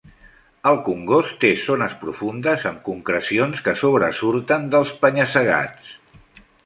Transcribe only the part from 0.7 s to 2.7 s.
congost té zones profundes